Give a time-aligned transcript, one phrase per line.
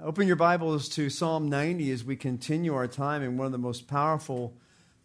[0.00, 3.58] Open your Bibles to Psalm 90 as we continue our time in one of the
[3.58, 4.56] most powerful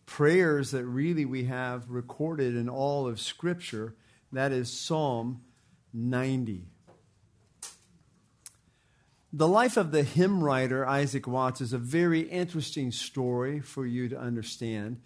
[0.05, 3.95] prayers that really we have recorded in all of Scripture.
[4.31, 5.41] That is Psalm
[5.93, 6.67] 90.
[9.31, 14.09] The life of the hymn writer Isaac Watts is a very interesting story for you
[14.09, 15.01] to understand.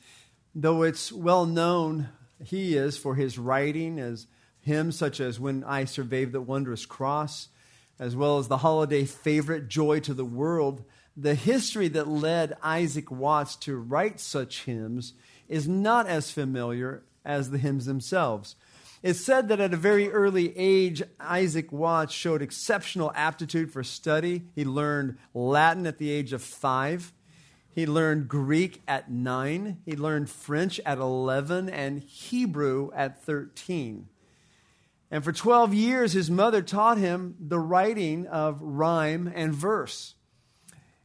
[0.54, 2.10] Though it's well known,
[2.44, 4.28] he is for his writing as
[4.60, 7.48] hymns such as When I Surveyed the Wondrous Cross
[8.00, 10.84] as well as the holiday favorite, Joy to the World,
[11.16, 15.14] the history that led Isaac Watts to write such hymns
[15.48, 18.56] is not as familiar as the hymns themselves.
[19.04, 24.44] It's said that at a very early age, Isaac Watts showed exceptional aptitude for study.
[24.56, 27.14] He learned Latin at the age of five.
[27.70, 29.78] He learned Greek at nine.
[29.86, 34.08] He learned French at 11 and Hebrew at 13.
[35.10, 40.16] And for 12 years, his mother taught him the writing of rhyme and verse.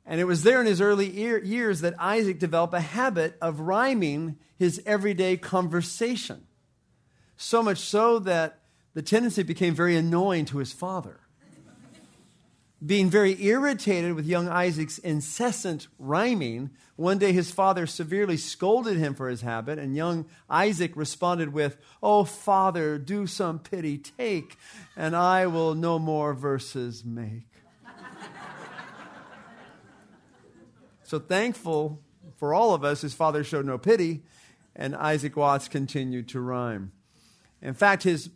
[0.04, 4.38] And it was there in his early years that Isaac developed a habit of rhyming
[4.58, 6.46] his everyday conversation.
[7.36, 8.58] So much so that
[8.94, 11.21] the tendency became very annoying to his father
[12.84, 19.14] being very irritated with young Isaac's incessant rhyming, one day his father severely scolded him
[19.14, 24.56] for his habit, and young Isaac responded with, Oh, father, do some pity take,
[24.96, 27.46] and I will no more verses make.
[31.04, 32.00] so thankful
[32.36, 34.22] for all of us, his father showed no pity,
[34.74, 36.90] and Isaac Watts continued to rhyme.
[37.60, 38.30] In fact, his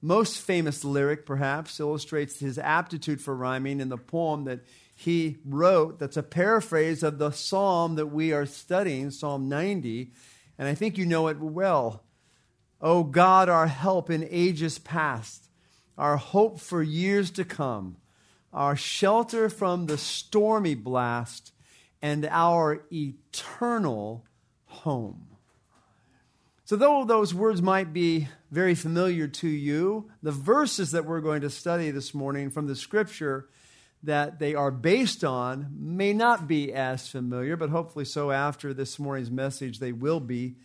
[0.00, 4.60] most famous lyric, perhaps, illustrates his aptitude for rhyming in the poem that
[4.94, 10.10] he wrote that's a paraphrase of the psalm that we are studying, Psalm 90.
[10.58, 12.04] And I think you know it well.
[12.80, 15.48] O God, our help in ages past,
[15.96, 17.96] our hope for years to come,
[18.52, 21.52] our shelter from the stormy blast,
[22.00, 24.24] and our eternal
[24.66, 25.37] home.
[26.68, 31.40] So, though those words might be very familiar to you, the verses that we're going
[31.40, 33.48] to study this morning from the scripture
[34.02, 38.98] that they are based on may not be as familiar, but hopefully so after this
[38.98, 40.56] morning's message they will be.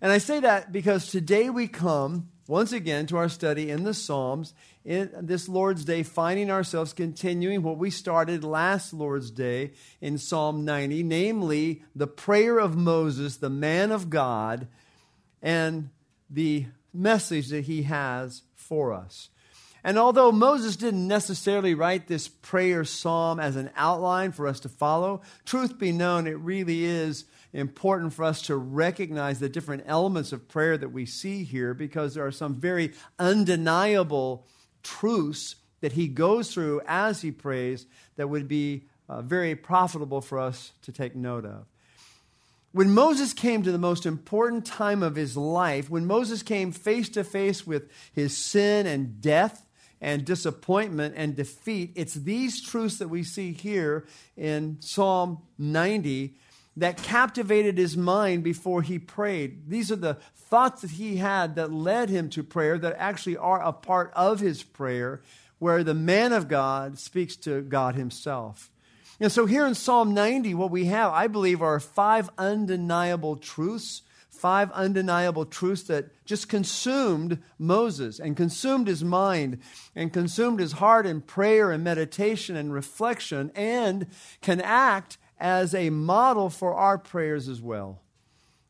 [0.00, 3.94] And I say that because today we come once again to our study in the
[3.94, 4.54] Psalms
[4.84, 10.64] in this Lord's Day, finding ourselves continuing what we started last Lord's Day in Psalm
[10.64, 14.68] 90, namely the prayer of Moses, the man of God
[15.42, 15.90] and
[16.30, 19.30] the message that he has for us.
[19.84, 24.68] And although Moses didn't necessarily write this prayer psalm as an outline for us to
[24.68, 30.32] follow, truth be known, it really is important for us to recognize the different elements
[30.32, 34.46] of prayer that we see here because there are some very undeniable
[34.82, 40.38] truths that he goes through as he prays that would be uh, very profitable for
[40.38, 41.66] us to take note of.
[42.72, 47.08] When Moses came to the most important time of his life, when Moses came face
[47.10, 49.66] to face with his sin and death
[50.02, 56.34] and disappointment and defeat, it's these truths that we see here in Psalm 90
[56.76, 59.68] that captivated his mind before he prayed.
[59.68, 63.62] These are the thoughts that he had that led him to prayer that actually are
[63.62, 65.22] a part of his prayer,
[65.58, 68.70] where the man of God speaks to God himself.
[69.20, 74.02] And so here in Psalm 90, what we have, I believe, are five undeniable truths,
[74.30, 79.58] five undeniable truths that just consumed Moses and consumed his mind
[79.96, 84.06] and consumed his heart in prayer and meditation and reflection and
[84.40, 88.00] can act as a model for our prayers as well.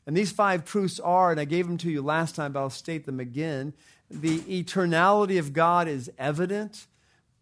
[0.06, 2.70] And these five truths are, and I gave them to you last time, but I'll
[2.70, 3.74] state them again.
[4.10, 6.86] The eternality of God is evident.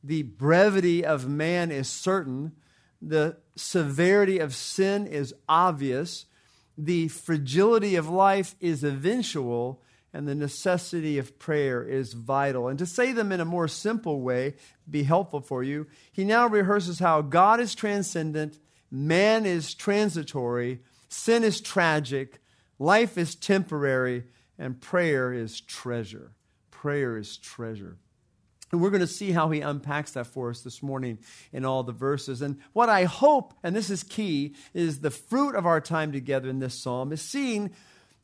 [0.03, 2.53] The brevity of man is certain
[3.09, 6.27] the severity of sin is obvious,
[6.77, 12.69] the fragility of life is eventual, and the necessity of prayer is vital.
[12.69, 14.55] And to say them in a more simple way,
[14.89, 18.59] be helpful for you, he now rehearses how God is transcendent,
[18.91, 22.41] man is transitory, sin is tragic,
[22.79, 24.25] life is temporary,
[24.59, 26.33] and prayer is treasure.
[26.71, 27.99] Prayer is treasure.
[28.77, 31.17] And we're going to see how he unpacks that for us this morning
[31.51, 32.43] in all the verses.
[32.43, 36.51] And what I hope, and this is key, is the fruit of our time together
[36.51, 37.71] in this psalm is seeing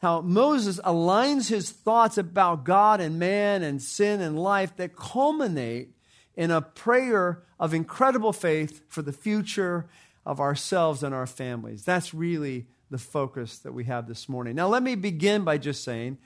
[0.02, 5.96] how Moses aligns his thoughts about God and man and sin and life that culminate
[6.36, 9.86] in a prayer of incredible faith for the future
[10.26, 11.82] of ourselves and our families.
[11.82, 14.54] That's really the focus that we have this morning.
[14.54, 16.18] Now, let me begin by just saying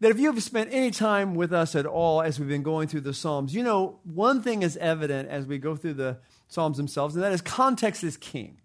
[0.00, 3.00] that if you've spent any time with us at all as we've been going through
[3.00, 7.14] the Psalms, you know one thing is evident as we go through the Psalms themselves,
[7.14, 8.60] and that is context is king.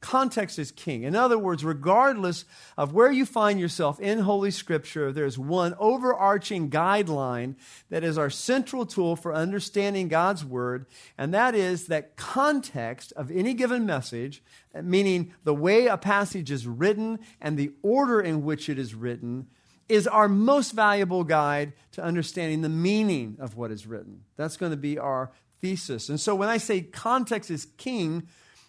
[0.00, 1.04] Context is king.
[1.04, 2.44] In other words, regardless
[2.76, 7.54] of where you find yourself in Holy Scripture, there's one overarching guideline
[7.88, 10.84] that is our central tool for understanding God's Word,
[11.16, 14.42] and that is that context of any given message,
[14.74, 19.46] meaning the way a passage is written and the order in which it is written,
[19.88, 24.22] is our most valuable guide to understanding the meaning of what is written.
[24.36, 26.08] That's going to be our thesis.
[26.08, 28.28] And so when I say context is king,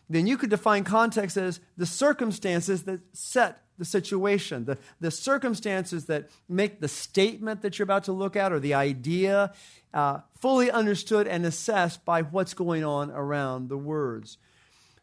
[0.09, 6.05] then you could define context as the circumstances that set the situation, the, the circumstances
[6.05, 9.53] that make the statement that you're about to look at or the idea
[9.93, 14.37] uh, fully understood and assessed by what's going on around the words.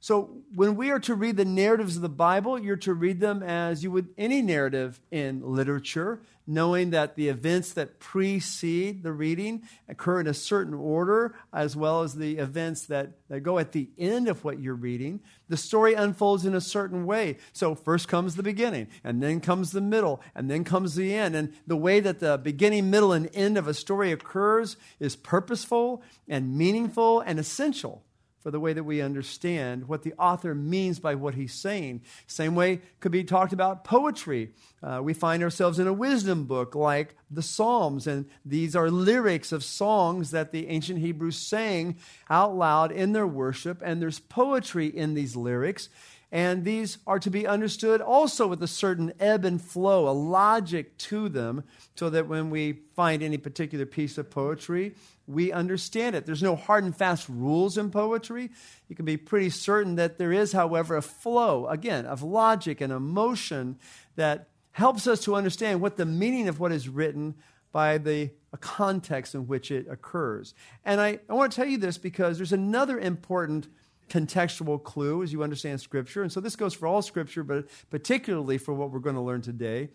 [0.02, 3.40] So, when we are to read the narratives of the Bible, you're to read them
[3.40, 9.62] as you would any narrative in literature, knowing that the events that precede the reading
[9.88, 13.90] occur in a certain order, as well as the events that, that go at the
[13.96, 15.20] end of what you're reading.
[15.49, 17.37] The story unfolds in a certain way.
[17.52, 21.37] So, first comes the beginning, and then comes the middle, and then comes the end.
[21.37, 26.02] And the way that the beginning, middle, and end of a story occurs is purposeful
[26.26, 28.02] and meaningful and essential
[28.43, 32.03] for the way that we understand what the author means by what he's saying.
[32.27, 34.50] Same way could be talked about poetry.
[34.83, 39.53] Uh, we find ourselves in a wisdom book like the Psalms, and these are lyrics
[39.53, 41.97] of songs that the ancient Hebrews sang
[42.29, 45.89] out loud in their worship, and there's poetry in these lyrics.
[46.32, 50.96] And these are to be understood also with a certain ebb and flow, a logic
[50.96, 51.62] to them,
[51.94, 54.94] so that when we find any particular piece of poetry,
[55.26, 56.25] we understand it.
[56.25, 58.50] There's no hard and fast rules in poetry.
[58.88, 62.94] You can be pretty certain that there is, however, a flow, again, of logic and
[62.94, 63.79] emotion
[64.17, 67.34] that helps us to understand what the meaning of what is written
[67.73, 68.31] by the
[68.61, 70.55] context in which it occurs.
[70.82, 73.69] And I, I want to tell you this because there's another important
[74.12, 76.23] contextual clue as you understand Scripture.
[76.23, 79.41] And so this goes for all Scripture, but particularly for what we're going to learn
[79.41, 79.88] today.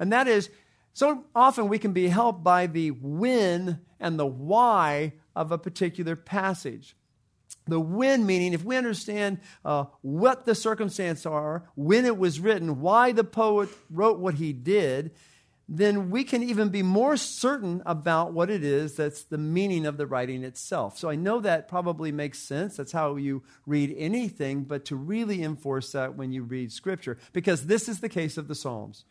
[0.00, 0.50] And that is,
[0.92, 6.16] so often we can be helped by the when and the why of a particular
[6.16, 6.96] passage.
[7.66, 12.80] The when meaning, if we understand uh, what the circumstances are, when it was written,
[12.80, 15.12] why the poet wrote what he did,
[15.68, 19.96] then we can even be more certain about what it is that's the meaning of
[19.96, 20.98] the writing itself.
[20.98, 22.76] So I know that probably makes sense.
[22.76, 27.66] That's how you read anything, but to really enforce that when you read Scripture, because
[27.66, 29.04] this is the case of the Psalms.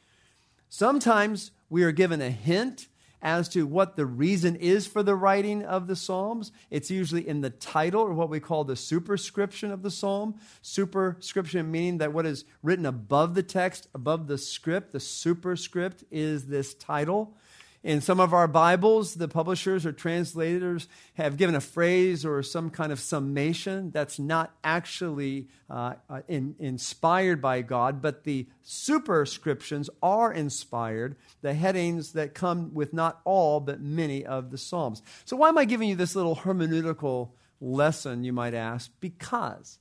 [0.70, 2.88] Sometimes we are given a hint
[3.24, 6.52] as to what the reason is for the writing of the Psalms.
[6.70, 10.36] It's usually in the title or what we call the superscription of the Psalm.
[10.62, 16.48] Superscription meaning that what is written above the text, above the script, the superscript is
[16.48, 17.36] this title.
[17.84, 22.70] In some of our Bibles, the publishers or translators have given a phrase or some
[22.70, 29.90] kind of summation that's not actually uh, uh, in, inspired by God, but the superscriptions
[30.02, 35.02] are inspired, the headings that come with not all, but many of the Psalms.
[35.26, 38.92] So, why am I giving you this little hermeneutical lesson, you might ask?
[39.02, 39.78] Because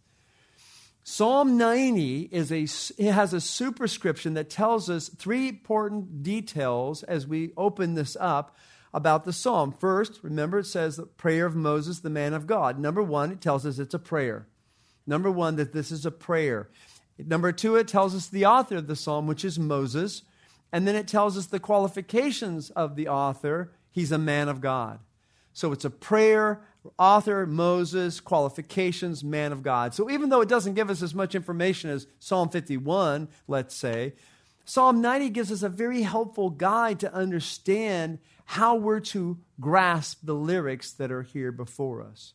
[1.04, 2.62] Psalm 90 is a,
[3.02, 8.56] it has a superscription that tells us three important details as we open this up
[8.94, 9.72] about the psalm.
[9.72, 12.78] First, remember it says the prayer of Moses, the man of God.
[12.78, 14.46] Number one, it tells us it's a prayer.
[15.04, 16.68] Number one, that this is a prayer.
[17.18, 20.22] Number two, it tells us the author of the psalm, which is Moses.
[20.70, 23.72] And then it tells us the qualifications of the author.
[23.90, 25.00] He's a man of God.
[25.52, 26.62] So it's a prayer,
[26.98, 29.94] author, Moses, qualifications, man of God.
[29.94, 34.14] So even though it doesn't give us as much information as Psalm 51, let's say,
[34.64, 40.34] Psalm 90 gives us a very helpful guide to understand how we're to grasp the
[40.34, 42.34] lyrics that are here before us.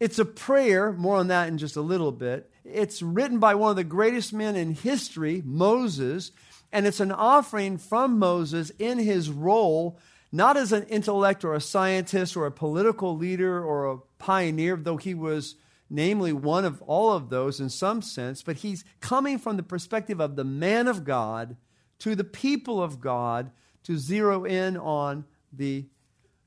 [0.00, 2.50] It's a prayer, more on that in just a little bit.
[2.64, 6.30] It's written by one of the greatest men in history, Moses,
[6.72, 9.98] and it's an offering from Moses in his role
[10.30, 14.96] not as an intellect or a scientist or a political leader or a pioneer, though
[14.96, 15.56] he was
[15.90, 20.20] namely one of all of those in some sense, but he's coming from the perspective
[20.20, 21.56] of the man of God
[21.98, 23.50] to the people of God
[23.84, 25.86] to zero in on the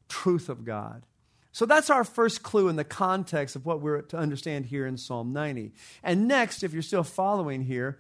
[0.08, 1.04] truth of God.
[1.52, 4.98] So that's our first clue in the context of what we're to understand here in
[4.98, 5.74] Psalm 90.
[6.04, 8.00] And next, if you're still following here,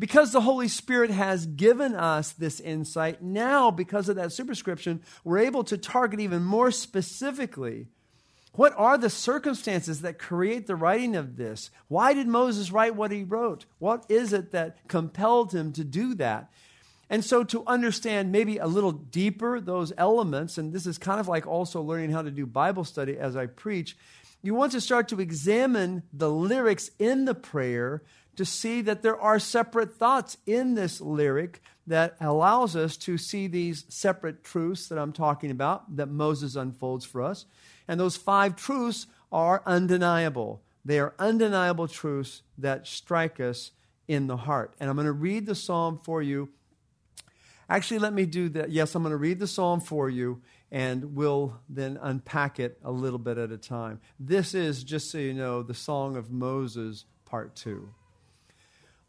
[0.00, 5.38] because the Holy Spirit has given us this insight, now, because of that superscription, we're
[5.38, 7.86] able to target even more specifically
[8.52, 11.70] what are the circumstances that create the writing of this?
[11.88, 13.64] Why did Moses write what he wrote?
[13.78, 16.50] What is it that compelled him to do that?
[17.08, 21.26] And so, to understand maybe a little deeper those elements, and this is kind of
[21.26, 23.96] like also learning how to do Bible study as I preach,
[24.42, 28.02] you want to start to examine the lyrics in the prayer
[28.36, 33.46] to see that there are separate thoughts in this lyric that allows us to see
[33.46, 37.46] these separate truths that I'm talking about that Moses unfolds for us.
[37.88, 40.62] And those five truths are undeniable.
[40.84, 43.72] They are undeniable truths that strike us
[44.06, 44.74] in the heart.
[44.80, 46.48] And I'm going to read the psalm for you
[47.70, 48.70] Actually, let me do that.
[48.70, 52.90] Yes, I'm going to read the psalm for you, and we'll then unpack it a
[52.90, 54.00] little bit at a time.
[54.18, 57.94] This is, just so you know, the Song of Moses, part two.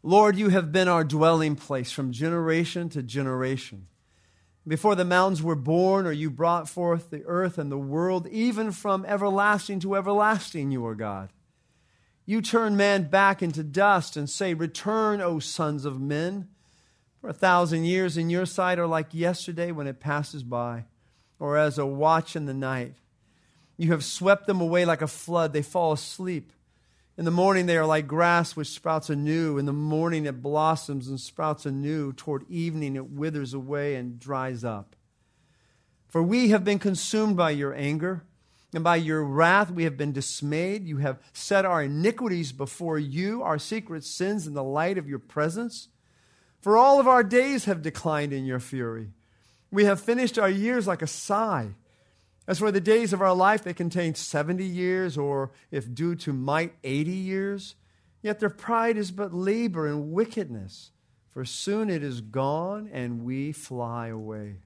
[0.02, 3.86] Lord, you have been our dwelling place from generation to generation.
[4.66, 8.72] Before the mountains were born, or you brought forth the earth and the world, even
[8.72, 11.30] from everlasting to everlasting, you are God.
[12.26, 16.48] You turn man back into dust and say, Return, O sons of men.
[17.20, 20.84] For a thousand years in your sight are like yesterday when it passes by,
[21.38, 22.94] or as a watch in the night.
[23.76, 25.52] You have swept them away like a flood.
[25.52, 26.52] They fall asleep.
[27.18, 29.58] In the morning, they are like grass which sprouts anew.
[29.58, 32.12] In the morning, it blossoms and sprouts anew.
[32.14, 34.96] Toward evening, it withers away and dries up.
[36.08, 38.24] For we have been consumed by your anger,
[38.74, 40.86] and by your wrath we have been dismayed.
[40.86, 45.18] You have set our iniquities before you, our secret sins in the light of your
[45.18, 45.88] presence.
[46.62, 49.08] For all of our days have declined in your fury.
[49.70, 51.74] We have finished our years like a sigh.
[52.46, 56.32] As for the days of our life, they contain 70 years, or if due to
[56.32, 57.76] might, 80 years.
[58.20, 60.90] Yet their pride is but labor and wickedness,
[61.28, 64.56] for soon it is gone and we fly away.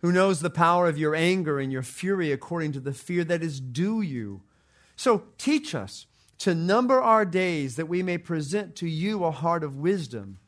[0.00, 3.42] Who knows the power of your anger and your fury according to the fear that
[3.42, 4.42] is due you?
[4.96, 6.06] So teach us
[6.38, 10.38] to number our days that we may present to you a heart of wisdom.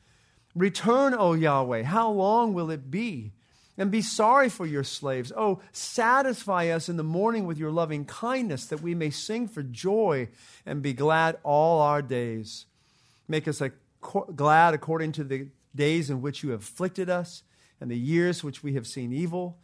[0.55, 1.85] Return, O Yahweh.
[1.85, 3.33] How long will it be?
[3.79, 5.33] And be sorry for your slaves.
[5.37, 9.63] Oh, satisfy us in the morning with your loving kindness, that we may sing for
[9.63, 10.29] joy
[10.65, 12.65] and be glad all our days.
[13.29, 13.61] Make us
[14.35, 17.43] glad according to the days in which you have afflicted us
[17.81, 19.59] and the years which we have seen evil.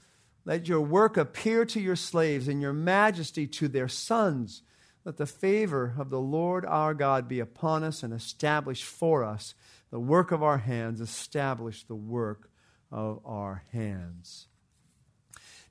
[0.45, 4.63] Let your work appear to your slaves and your majesty to their sons.
[5.05, 9.55] Let the favor of the Lord our God be upon us and establish for us
[9.91, 12.51] the work of our hands, establish the work
[12.93, 14.47] of our hands.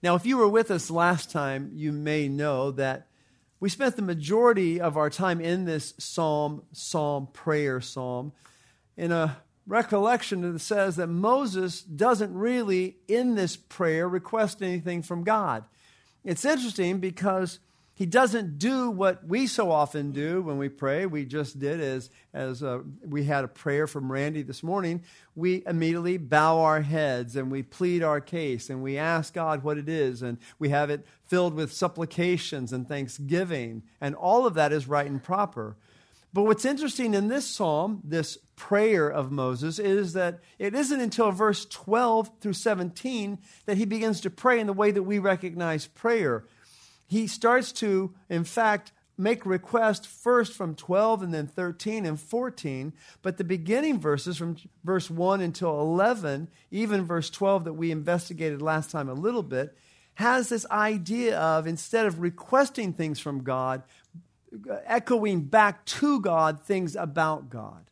[0.03, 3.07] Now, if you were with us last time, you may know that
[3.59, 8.33] we spent the majority of our time in this psalm, psalm, prayer psalm,
[8.97, 9.37] in a
[9.67, 15.63] recollection that says that Moses doesn't really, in this prayer, request anything from God.
[16.25, 17.59] It's interesting because
[18.01, 21.05] he doesn't do what we so often do when we pray.
[21.05, 25.03] We just did as as uh, we had a prayer from Randy this morning.
[25.35, 29.77] We immediately bow our heads and we plead our case and we ask God what
[29.77, 34.73] it is and we have it filled with supplications and thanksgiving and all of that
[34.73, 35.77] is right and proper.
[36.33, 41.29] But what's interesting in this psalm, this prayer of Moses, is that it isn't until
[41.29, 45.85] verse 12 through 17 that he begins to pray in the way that we recognize
[45.85, 46.45] prayer
[47.11, 52.93] he starts to, in fact, make request first from 12 and then 13 and 14,
[53.21, 58.61] but the beginning verses from verse 1 until 11, even verse 12 that we investigated
[58.61, 59.77] last time a little bit,
[60.13, 63.83] has this idea of instead of requesting things from God,
[64.85, 67.89] echoing back to God things about God.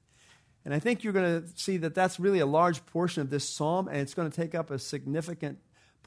[0.63, 3.43] And I think you're going to see that that's really a large portion of this
[3.43, 5.59] psalm, and it's going to take up a significant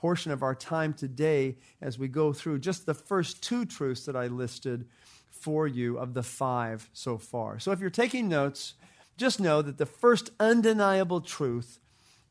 [0.03, 4.17] portion of our time today as we go through just the first two truths that
[4.17, 4.85] I listed
[5.31, 7.61] for you of the five so far.
[7.61, 8.75] So if you're taking notes,
[9.17, 11.79] just know that the first undeniable truth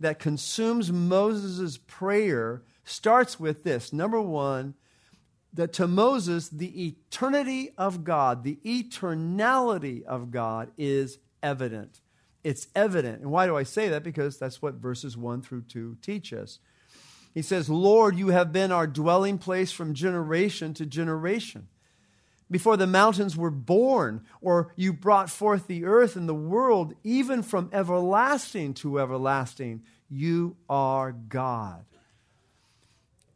[0.02, 3.94] that consumes Moses' prayer starts with this.
[3.94, 4.74] Number one,
[5.54, 12.02] that to Moses, the eternity of God, the eternality of God is evident.
[12.44, 13.22] It's evident.
[13.22, 14.04] And why do I say that?
[14.04, 16.60] Because that's what verses 1 through 2 teach us.
[17.34, 21.68] He says, Lord, you have been our dwelling place from generation to generation.
[22.50, 27.44] Before the mountains were born, or you brought forth the earth and the world, even
[27.44, 31.86] from everlasting to everlasting, you are God.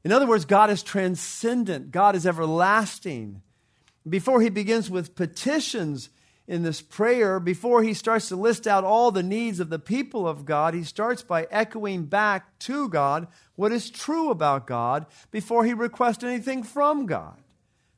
[0.03, 3.41] In other words, God is transcendent, God is everlasting.
[4.07, 6.09] Before he begins with petitions,
[6.47, 10.27] in this prayer, before he starts to list out all the needs of the people
[10.27, 15.65] of God, he starts by echoing back to God what is true about God before
[15.65, 17.41] he requests anything from God.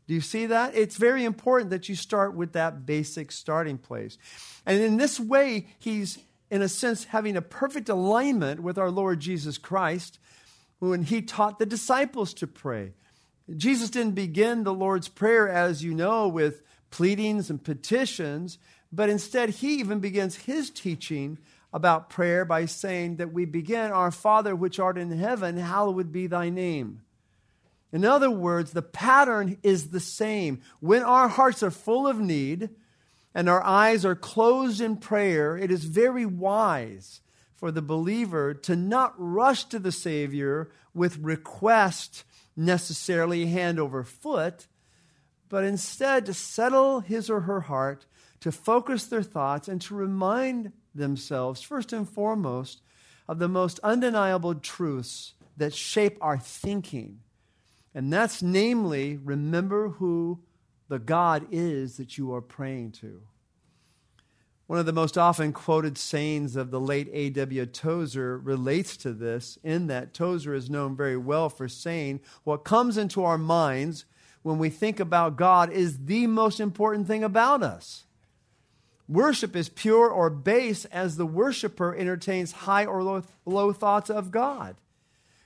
[0.08, 0.76] Do you see that?
[0.76, 4.18] It's very important that you start with that basic starting place.
[4.66, 6.18] And in this way, he's
[6.50, 10.18] in a sense, having a perfect alignment with our Lord Jesus Christ
[10.80, 12.94] when he taught the disciples to pray.
[13.56, 18.58] Jesus didn't begin the Lord's Prayer, as you know, with pleadings and petitions,
[18.92, 21.38] but instead he even begins his teaching
[21.74, 26.28] about prayer by saying that we begin, Our Father which art in heaven, hallowed be
[26.28, 27.02] thy name.
[27.92, 30.62] In other words, the pattern is the same.
[30.80, 32.70] When our hearts are full of need
[33.34, 37.22] and our eyes are closed in prayer, it is very wise
[37.56, 42.24] for the believer to not rush to the Savior with request
[42.56, 44.68] necessarily hand over foot,
[45.50, 48.06] but instead to settle his or her heart,
[48.40, 52.82] to focus their thoughts, and to remind themselves, first and foremost,
[53.28, 57.20] of the most undeniable truths that shape our thinking.
[57.94, 60.40] And that's namely, remember who
[60.88, 63.22] the God is that you are praying to.
[64.68, 67.66] One of the most often quoted sayings of the late A.W.
[67.68, 72.98] Tozer relates to this, in that Tozer is known very well for saying, What comes
[72.98, 74.06] into our minds
[74.44, 78.06] when we think about God is the most important thing about us.
[79.08, 84.32] Worship is pure or base as the worshiper entertains high or low, low thoughts of
[84.32, 84.76] God.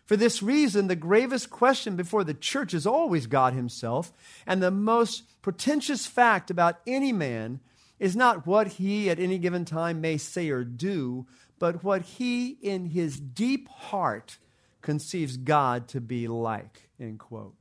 [0.06, 4.12] For this reason, the gravest question before the church is always God Himself,
[4.46, 7.60] and the most pretentious fact about any man
[8.02, 11.28] is not what he at any given time may say or do,
[11.60, 14.40] but what he in his deep heart
[14.82, 16.90] conceives God to be like.
[17.00, 17.54] End quote.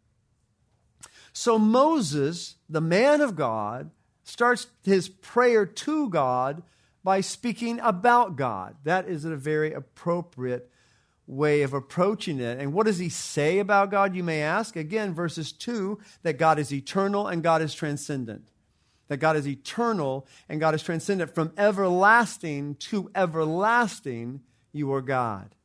[1.32, 3.90] So Moses, the man of God,
[4.24, 6.62] starts his prayer to God
[7.02, 8.76] by speaking about God.
[8.84, 10.70] That is a very appropriate
[11.26, 12.58] way of approaching it.
[12.58, 14.76] And what does he say about God, you may ask?
[14.76, 18.50] Again, verses 2 that God is eternal and God is transcendent
[19.10, 21.34] that God is eternal and God is transcendent.
[21.34, 24.40] From everlasting to everlasting,
[24.72, 25.56] you are God.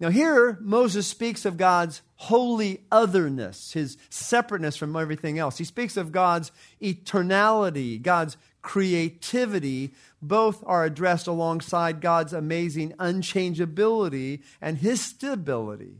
[0.00, 5.58] Now, here, Moses speaks of God's holy otherness, his separateness from everything else.
[5.58, 9.92] He speaks of God's eternality, God's creativity.
[10.22, 15.98] Both are addressed alongside God's amazing unchangeability and his stability.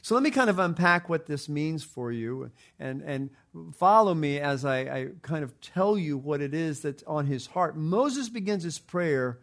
[0.00, 3.30] So let me kind of unpack what this means for you and, and
[3.76, 7.48] follow me as I, I kind of tell you what it is that's on his
[7.48, 7.76] heart.
[7.76, 9.40] Moses begins his prayer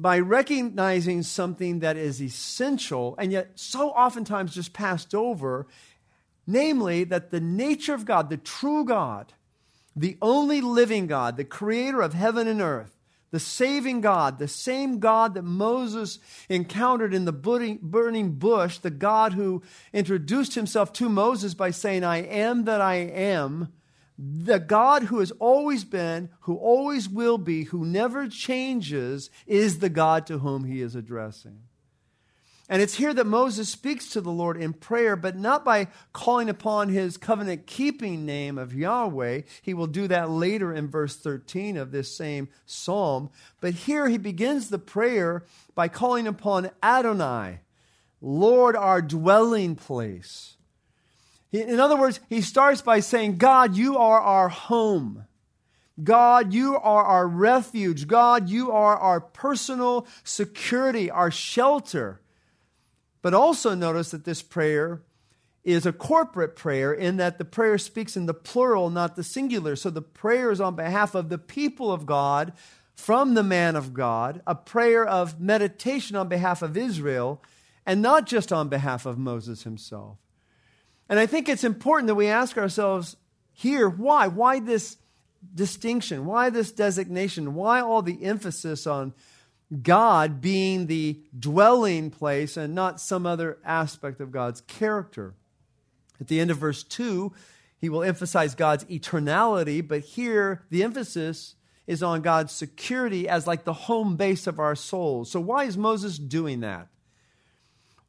[0.00, 5.66] by recognizing something that is essential and yet so oftentimes just passed over,
[6.46, 9.34] namely that the nature of God, the true God,
[9.94, 12.96] the only living God, the creator of heaven and earth,
[13.30, 19.34] the saving God, the same God that Moses encountered in the burning bush, the God
[19.34, 23.72] who introduced himself to Moses by saying, I am that I am,
[24.22, 29.88] the God who has always been, who always will be, who never changes, is the
[29.88, 31.60] God to whom he is addressing.
[32.68, 36.50] And it's here that Moses speaks to the Lord in prayer, but not by calling
[36.50, 39.40] upon his covenant keeping name of Yahweh.
[39.62, 43.30] He will do that later in verse 13 of this same psalm.
[43.60, 47.60] But here he begins the prayer by calling upon Adonai,
[48.20, 50.56] Lord, our dwelling place.
[51.52, 55.24] In other words, he starts by saying, God, you are our home.
[56.02, 58.06] God, you are our refuge.
[58.06, 62.20] God, you are our personal security, our shelter.
[63.22, 65.02] But also notice that this prayer
[65.62, 69.76] is a corporate prayer in that the prayer speaks in the plural, not the singular.
[69.76, 72.52] So the prayer is on behalf of the people of God
[72.94, 77.42] from the man of God, a prayer of meditation on behalf of Israel,
[77.84, 80.18] and not just on behalf of Moses himself.
[81.10, 83.16] And I think it's important that we ask ourselves
[83.52, 84.28] here why?
[84.28, 84.96] Why this
[85.54, 86.24] distinction?
[86.24, 87.54] Why this designation?
[87.54, 89.12] Why all the emphasis on
[89.82, 95.34] God being the dwelling place and not some other aspect of God's character.
[96.20, 97.32] At the end of verse 2,
[97.80, 101.54] he will emphasize God's eternality, but here the emphasis
[101.86, 105.30] is on God's security as like the home base of our souls.
[105.30, 106.88] So, why is Moses doing that?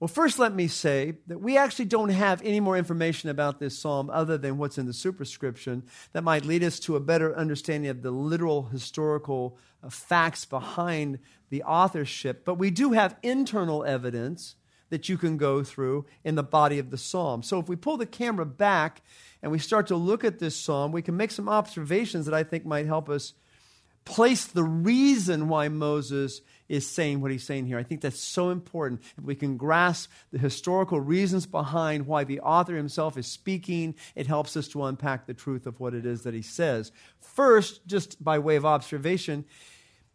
[0.02, 3.78] Well, first, let me say that we actually don't have any more information about this
[3.78, 5.84] psalm other than what's in the superscription
[6.14, 11.20] that might lead us to a better understanding of the literal historical uh, facts behind
[11.52, 12.46] the authorship.
[12.46, 14.56] But we do have internal evidence
[14.90, 17.44] that you can go through in the body of the psalm.
[17.44, 19.04] So if we pull the camera back
[19.44, 22.42] and we start to look at this psalm, we can make some observations that I
[22.42, 23.34] think might help us
[24.04, 27.78] place the reason why Moses is saying what he's saying here.
[27.78, 29.02] I think that's so important.
[29.18, 34.28] If we can grasp the historical reasons behind why the author himself is speaking, it
[34.28, 36.92] helps us to unpack the truth of what it is that he says.
[37.20, 39.46] First, just by way of observation,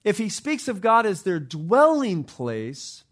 [0.07, 3.03] If he speaks of God as their dwelling place,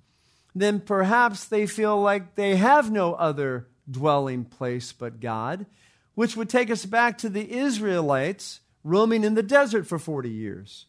[0.54, 5.66] then perhaps they feel like they have no other dwelling place but God,
[6.14, 10.87] which would take us back to the Israelites roaming in the desert for 40 years.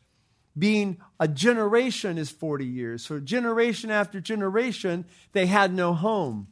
[0.58, 3.06] Being a generation is 40 years.
[3.06, 6.48] So, generation after generation, they had no home.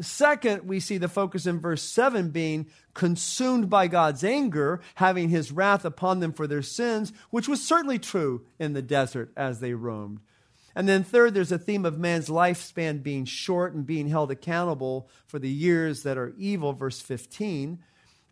[0.00, 5.52] Second, we see the focus in verse 7 being consumed by God's anger, having his
[5.52, 9.74] wrath upon them for their sins, which was certainly true in the desert as they
[9.74, 10.20] roamed.
[10.74, 15.08] And then, third, there's a theme of man's lifespan being short and being held accountable
[15.26, 17.78] for the years that are evil, verse 15.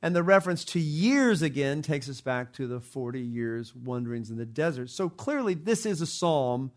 [0.03, 4.39] And the reference to years again takes us back to the 40 years wanderings in
[4.39, 4.91] the desert.
[4.91, 6.73] So clearly, this is a psalm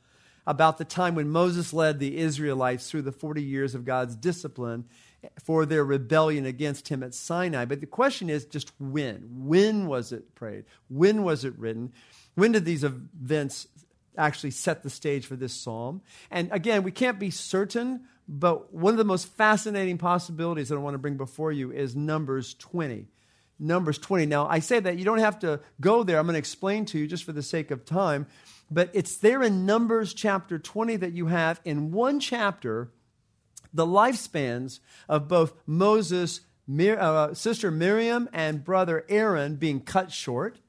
[0.46, 4.86] about the time when Moses led the Israelites through the 40 years of God's discipline
[5.42, 7.64] for their rebellion against him at Sinai.
[7.64, 9.30] But the question is just when?
[9.46, 10.66] When was it prayed?
[10.90, 11.94] When was it written?
[12.36, 13.68] When did these events
[14.18, 16.02] actually set the stage for this psalm?
[16.30, 20.80] And again, we can't be certain, but one of the most fascinating possibilities that I
[20.80, 23.08] want to bring before you is Numbers 20.
[23.60, 24.26] Numbers 20.
[24.26, 26.20] Now, I say that you don't have to go there.
[26.20, 28.28] I'm going to explain to you just for the sake of time.
[28.70, 32.92] But it's there in Numbers chapter 20 that you have in one chapter
[33.74, 40.60] the lifespans of both Moses' Mir- uh, sister Miriam and brother Aaron being cut short.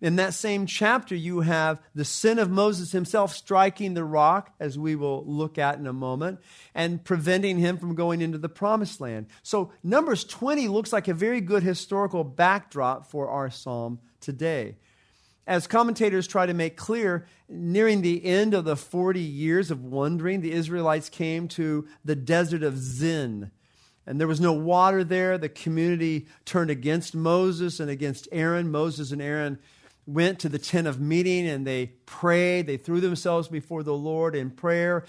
[0.00, 4.78] In that same chapter, you have the sin of Moses himself striking the rock, as
[4.78, 6.40] we will look at in a moment,
[6.74, 9.26] and preventing him from going into the promised land.
[9.42, 14.76] So, Numbers 20 looks like a very good historical backdrop for our psalm today.
[15.46, 20.40] As commentators try to make clear, nearing the end of the 40 years of wandering,
[20.40, 23.50] the Israelites came to the desert of Zin.
[24.06, 25.38] And there was no water there.
[25.38, 28.70] The community turned against Moses and against Aaron.
[28.70, 29.58] Moses and Aaron
[30.06, 32.66] went to the tent of meeting and they prayed.
[32.66, 35.04] They threw themselves before the Lord in prayer.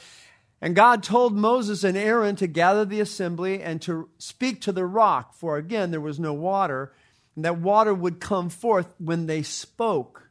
[0.60, 4.86] And God told Moses and Aaron to gather the assembly and to speak to the
[4.86, 6.94] rock, for again, there was no water,
[7.36, 10.30] and that water would come forth when they spoke.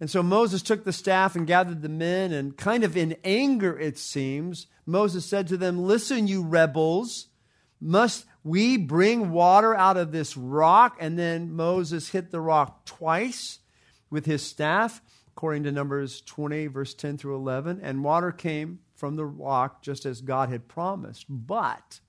[0.00, 3.78] And so Moses took the staff and gathered the men, and kind of in anger,
[3.78, 7.28] it seems, Moses said to them, Listen, you rebels,
[7.78, 10.96] must we bring water out of this rock?
[10.98, 13.58] And then Moses hit the rock twice
[14.10, 19.16] with his staff, according to Numbers 20, verse 10 through 11, and water came from
[19.16, 21.26] the rock just as God had promised.
[21.28, 22.00] But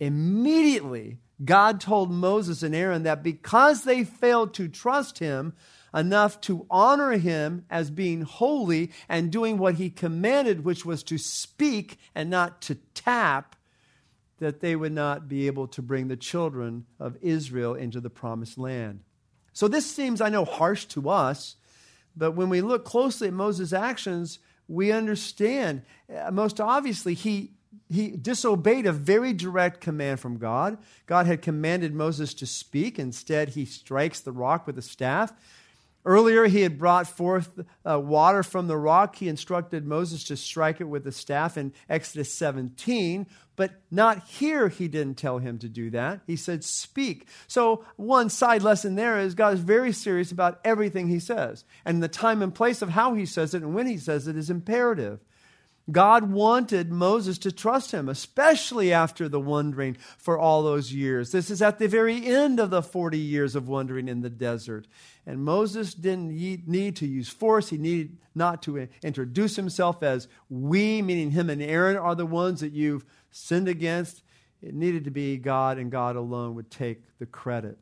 [0.00, 5.54] immediately, God told Moses and Aaron that because they failed to trust him
[5.94, 11.18] enough to honor him as being holy and doing what he commanded, which was to
[11.18, 13.56] speak and not to tap,
[14.38, 18.58] that they would not be able to bring the children of Israel into the promised
[18.58, 19.00] land.
[19.56, 21.56] So this seems, I know, harsh to us,
[22.14, 24.38] but when we look closely at Moses' actions,
[24.68, 25.80] we understand.
[26.14, 27.52] Uh, most obviously, he,
[27.88, 30.76] he disobeyed a very direct command from God.
[31.06, 32.98] God had commanded Moses to speak.
[32.98, 35.32] Instead, he strikes the rock with a staff.
[36.06, 39.16] Earlier, he had brought forth uh, water from the rock.
[39.16, 44.68] He instructed Moses to strike it with the staff in Exodus 17, but not here,
[44.68, 46.20] he didn't tell him to do that.
[46.24, 47.26] He said, Speak.
[47.48, 51.64] So, one side lesson there is God is very serious about everything he says.
[51.84, 54.36] And the time and place of how he says it and when he says it
[54.36, 55.18] is imperative.
[55.90, 61.30] God wanted Moses to trust him, especially after the wandering for all those years.
[61.30, 64.88] This is at the very end of the 40 years of wandering in the desert.
[65.24, 66.30] And Moses didn't
[66.66, 67.68] need to use force.
[67.68, 72.60] He needed not to introduce himself as we, meaning him and Aaron, are the ones
[72.60, 74.22] that you've sinned against.
[74.62, 77.78] It needed to be God, and God alone would take the credit.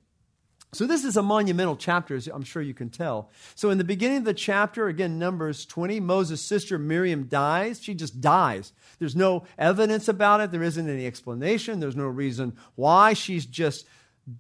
[0.75, 3.31] So, this is a monumental chapter, as I'm sure you can tell.
[3.55, 7.81] So, in the beginning of the chapter, again, Numbers 20, Moses' sister Miriam dies.
[7.83, 8.73] She just dies.
[8.99, 13.13] There's no evidence about it, there isn't any explanation, there's no reason why.
[13.13, 13.87] She's just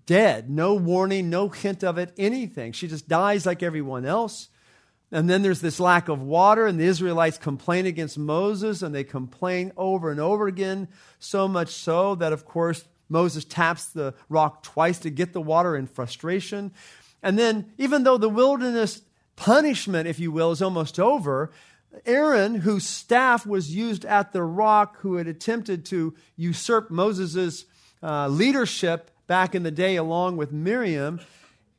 [0.07, 0.51] dead.
[0.51, 2.73] No warning, no hint of it, anything.
[2.73, 4.49] She just dies like everyone else.
[5.13, 9.05] And then there's this lack of water, and the Israelites complain against Moses, and they
[9.05, 10.89] complain over and over again,
[11.21, 15.77] so much so that, of course, Moses taps the rock twice to get the water
[15.77, 16.73] in frustration.
[17.23, 19.03] And then, even though the wilderness
[19.37, 21.51] punishment, if you will, is almost over,
[22.07, 27.65] Aaron, whose staff was used at the rock, who had attempted to usurp Moses'
[28.03, 31.21] uh, leadership back in the day, along with Miriam,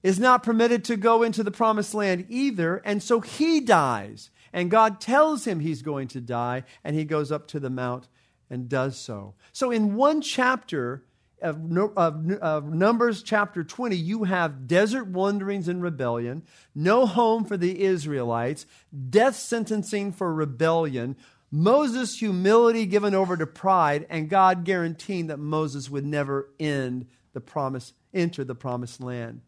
[0.04, 2.78] is not permitted to go into the promised land either.
[2.86, 4.30] And so he dies.
[4.54, 8.08] And God tells him he's going to die, and he goes up to the mount
[8.50, 9.34] and does so.
[9.52, 11.04] So, in one chapter,
[11.42, 11.60] of,
[11.98, 16.44] of, of, Numbers chapter 20, you have desert wanderings and rebellion,
[16.74, 18.66] no home for the Israelites,
[19.10, 21.16] death sentencing for rebellion,
[21.52, 27.42] Moses' humility given over to pride, and God guaranteeing that Moses would never end the
[27.42, 29.42] promise, enter the promised land.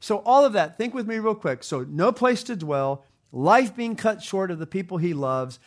[0.00, 1.62] So, all of that, think with me real quick.
[1.62, 5.58] So, no place to dwell, life being cut short of the people he loves,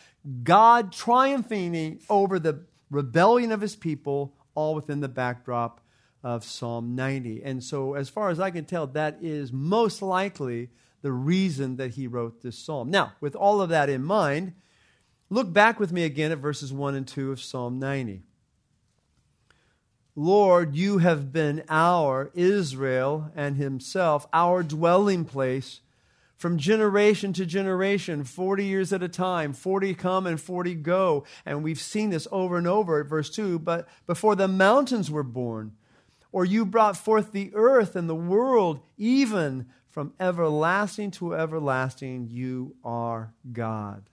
[0.42, 5.80] God triumphing over the rebellion of his people, all within the backdrop
[6.22, 7.42] of Psalm 90.
[7.44, 10.70] And so, as far as I can tell, that is most likely
[11.02, 12.90] the reason that he wrote this psalm.
[12.90, 14.54] Now, with all of that in mind,
[15.28, 18.22] look back with me again at verses 1 and 2 of Psalm 90.
[20.16, 25.80] Lord, you have been our, Israel and himself, our dwelling place
[26.44, 31.24] from generation to generation, 40 years at a time, 40 come and 40 go.
[31.46, 33.60] And we've seen this over and over at verse 2.
[33.60, 35.72] But before the mountains were born,
[36.32, 42.76] or you brought forth the earth and the world, even from everlasting to everlasting, you
[42.84, 44.10] are God.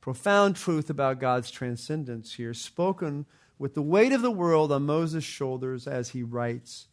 [0.00, 3.26] Profound truth about God's transcendence here, spoken
[3.58, 6.86] with the weight of the world on Moses' shoulders as he writes.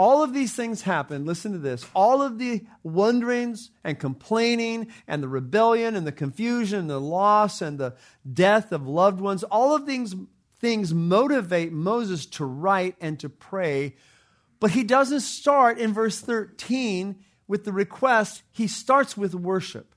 [0.00, 1.26] All of these things happen.
[1.26, 1.86] Listen to this.
[1.94, 7.60] All of the wonderings and complaining and the rebellion and the confusion and the loss
[7.60, 7.96] and the
[8.32, 10.14] death of loved ones, all of these
[10.58, 13.94] things motivate Moses to write and to pray.
[14.58, 19.94] But he doesn't start in verse 13 with the request, he starts with worship.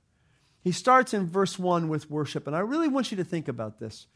[0.66, 2.46] He starts in verse 1 with worship.
[2.46, 4.08] And I really want you to think about this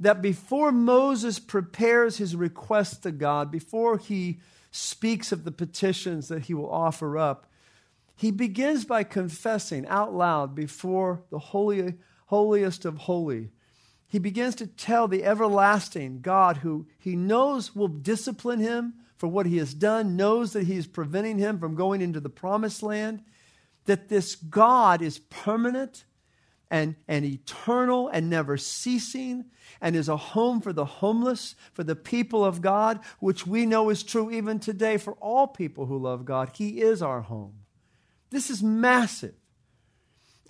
[0.00, 4.40] that before Moses prepares his request to God, before he
[4.74, 7.46] speaks of the petitions that he will offer up,
[8.16, 11.94] he begins by confessing out loud before the holy,
[12.26, 13.50] holiest of holy.
[14.06, 19.46] He begins to tell the everlasting God who he knows will discipline him for what
[19.46, 23.22] he has done, knows that he is preventing him from going into the promised land,
[23.86, 26.04] that this God is permanent
[26.70, 29.44] and, and eternal and never ceasing,
[29.80, 33.90] and is a home for the homeless, for the people of God, which we know
[33.90, 36.50] is true even today for all people who love God.
[36.54, 37.60] He is our home.
[38.30, 39.34] This is massive.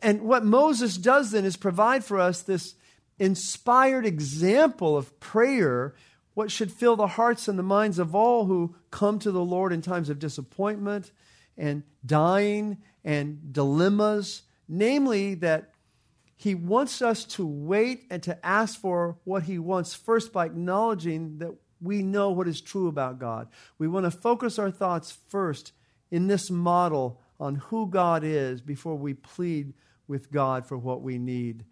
[0.03, 2.75] And what Moses does then is provide for us this
[3.19, 5.95] inspired example of prayer,
[6.35, 9.73] what should fill the hearts and the minds of all who come to the Lord
[9.73, 11.13] in times of disappointment
[11.57, 15.74] and dying and dilemmas, namely that
[16.37, 21.39] he wants us to wait and to ask for what He wants first by acknowledging
[21.39, 23.49] that we know what is true about God.
[23.79, 25.73] We want to focus our thoughts first
[26.11, 29.75] in this model on who God is before we plead
[30.09, 31.65] with God for what we need.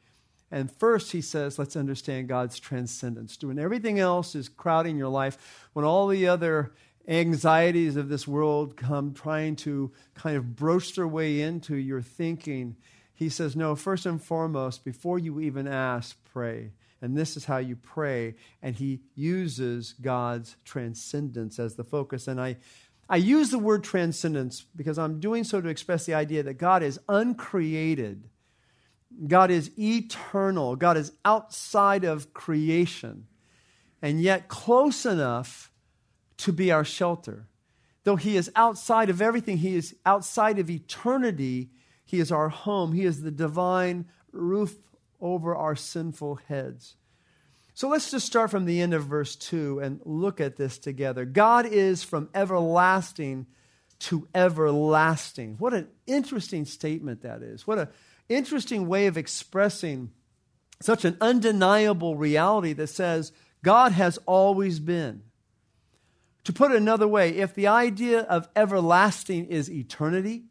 [0.51, 3.39] And first, he says, let's understand God's transcendence.
[3.41, 6.75] When everything else is crowding your life, when all the other
[7.09, 12.77] anxieties of this world come trying to kind of broach their way into your thinking,
[13.23, 16.73] he says, No, first and foremost, before you even ask, pray.
[17.01, 18.35] And this is how you pray.
[18.63, 22.29] And he uses God's transcendence as the focus.
[22.29, 22.57] And I,
[23.09, 26.83] I use the word transcendence because I'm doing so to express the idea that God
[26.83, 28.29] is uncreated,
[29.27, 33.27] God is eternal, God is outside of creation,
[34.01, 35.71] and yet close enough
[36.39, 37.49] to be our shelter.
[38.05, 41.71] Though he is outside of everything, he is outside of eternity
[42.13, 42.93] he is our home.
[42.93, 44.77] He is the divine roof
[45.19, 46.97] over our sinful heads.
[47.73, 51.25] So let's just start from the end of verse 2 and look at this together.
[51.25, 53.47] God is from everlasting
[54.01, 55.57] to everlasting.
[55.59, 57.67] What an interesting statement that is.
[57.67, 57.89] What an
[58.29, 60.11] interesting way of expressing
[60.83, 63.33] such an undeniable reality that says
[63.65, 65.23] God has always been.
[66.45, 70.43] To put it another way, if the idea of everlasting is eternity,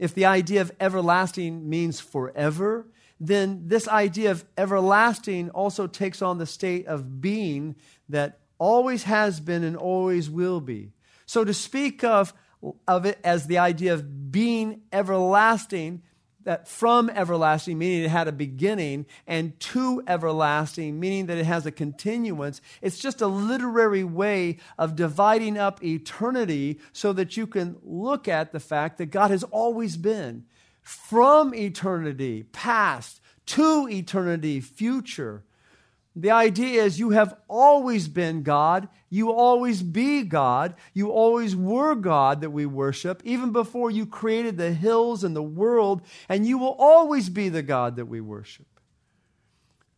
[0.00, 2.86] if the idea of everlasting means forever,
[3.20, 7.76] then this idea of everlasting also takes on the state of being
[8.08, 10.92] that always has been and always will be.
[11.26, 12.32] So to speak of,
[12.88, 16.02] of it as the idea of being everlasting
[16.44, 21.66] that from everlasting, meaning it had a beginning, and to everlasting, meaning that it has
[21.66, 22.60] a continuance.
[22.80, 28.52] It's just a literary way of dividing up eternity so that you can look at
[28.52, 30.44] the fact that God has always been
[30.82, 35.44] from eternity past to eternity future.
[36.16, 38.88] The idea is you have always been God.
[39.08, 40.74] You always be God.
[40.92, 45.42] You always were God that we worship, even before you created the hills and the
[45.42, 48.66] world, and you will always be the God that we worship.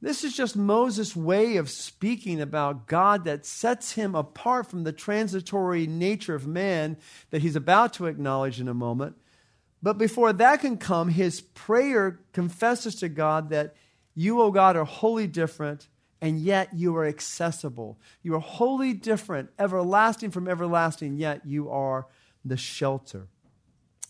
[0.03, 4.93] This is just Moses' way of speaking about God that sets him apart from the
[4.93, 6.97] transitory nature of man
[7.31, 9.17] that he's about to acknowledge in a moment.
[9.81, 13.77] But before that can come, his prayer confesses to God that
[14.15, 15.89] you, O God, are wholly different,
[16.23, 17.99] and yet you are accessible.
[18.23, 22.07] You are wholly different, everlasting from everlasting, yet you are
[22.45, 23.27] the shelter.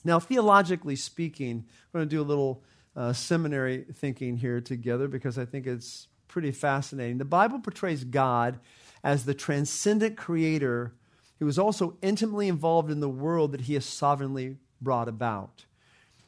[0.04, 2.62] Now, theologically speaking, we're going to do a little
[2.94, 7.16] uh, seminary thinking here together because I think it's pretty fascinating.
[7.16, 8.60] The Bible portrays God
[9.02, 10.92] as the transcendent creator
[11.38, 15.64] who is also intimately involved in the world that he has sovereignly brought about.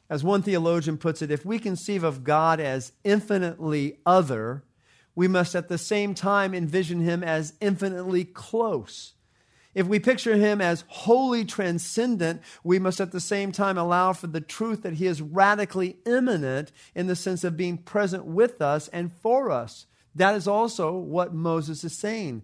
[0.08, 4.64] As one theologian puts it, if we conceive of God as infinitely other,
[5.14, 9.14] we must at the same time envision him as infinitely close.
[9.74, 14.28] If we picture him as wholly transcendent, we must at the same time allow for
[14.28, 18.88] the truth that he is radically immanent in the sense of being present with us
[18.88, 19.86] and for us.
[20.14, 22.42] That is also what Moses is saying.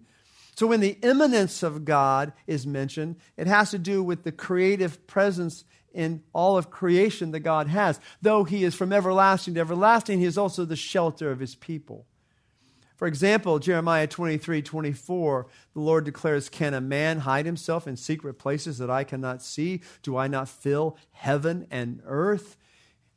[0.57, 5.07] So when the immanence of God is mentioned, it has to do with the creative
[5.07, 7.99] presence in all of creation that God has.
[8.21, 12.05] Though he is from everlasting to everlasting, he is also the shelter of his people.
[13.01, 18.35] For example, Jeremiah 23 24, the Lord declares, Can a man hide himself in secret
[18.35, 19.81] places that I cannot see?
[20.03, 22.57] Do I not fill heaven and earth?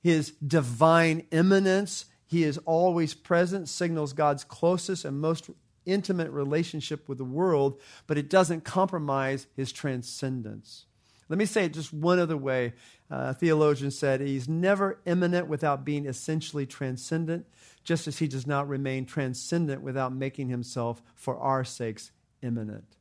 [0.02, 5.50] His divine immanence, he is always present, signals God's closest and most
[5.84, 10.86] intimate relationship with the world, but it doesn't compromise his transcendence.
[11.28, 12.74] Let me say it just one other way.
[13.10, 17.46] Uh, a theologian said, He's never immanent without being essentially transcendent
[17.84, 22.10] just as he does not remain transcendent without making himself, for our sakes,
[22.42, 22.96] immanent.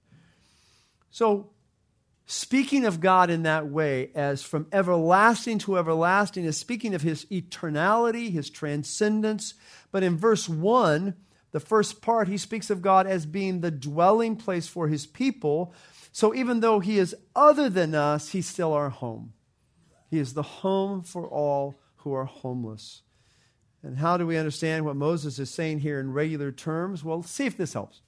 [1.09, 1.51] So,
[2.25, 7.25] speaking of God in that way, as from everlasting to everlasting, is speaking of his
[7.25, 9.53] eternality, his transcendence.
[9.91, 11.15] But in verse 1,
[11.51, 15.73] the first part, he speaks of God as being the dwelling place for his people.
[16.13, 19.33] So even though he is other than us, he's still our home.
[20.11, 23.01] He is the home for all who are homeless.
[23.81, 27.03] And how do we understand what Moses is saying here in regular terms?
[27.03, 28.01] Well, see if this helps.